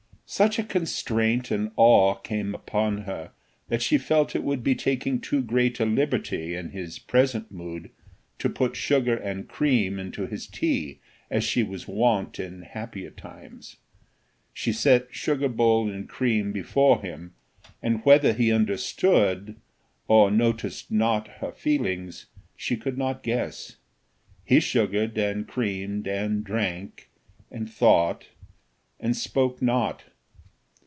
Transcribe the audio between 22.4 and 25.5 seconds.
she could not guess. He sugared, and